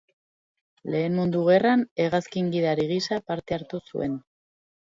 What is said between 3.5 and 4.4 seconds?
hartu zuen.